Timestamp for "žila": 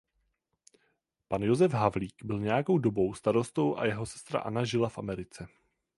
4.65-4.89